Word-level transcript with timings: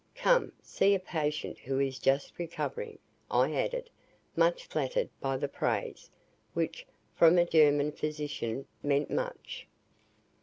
"Come 0.15 0.53
see 0.63 0.95
a 0.95 0.99
patient 0.99 1.59
who 1.59 1.77
is 1.79 1.99
just 1.99 2.39
recovering," 2.39 2.97
I 3.29 3.53
added, 3.53 3.91
much 4.35 4.65
flattered 4.65 5.09
by 5.19 5.37
the 5.37 5.47
praise, 5.47 6.09
which, 6.55 6.87
from 7.13 7.37
a 7.37 7.45
German 7.45 7.91
physician, 7.91 8.65
meant 8.81 9.11
much. 9.11 9.67